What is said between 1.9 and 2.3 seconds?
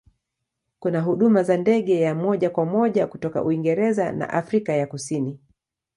ya